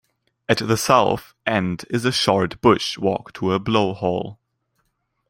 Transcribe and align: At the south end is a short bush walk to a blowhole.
At 0.49 0.57
the 0.57 0.77
south 0.77 1.35
end 1.45 1.85
is 1.91 2.05
a 2.05 2.11
short 2.11 2.59
bush 2.59 2.97
walk 2.97 3.33
to 3.33 3.53
a 3.53 3.59
blowhole. 3.59 4.39